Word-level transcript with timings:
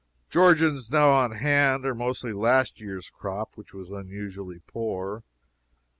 The 0.01 0.31
Georgians 0.31 0.89
now 0.89 1.11
on 1.11 1.33
hand 1.33 1.85
are 1.85 1.93
mostly 1.93 2.33
last 2.33 2.81
year's 2.81 3.11
crop, 3.11 3.51
which 3.53 3.71
was 3.71 3.91
unusually 3.91 4.57
poor. 4.65 5.23